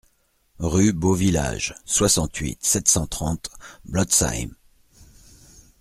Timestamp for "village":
1.13-1.75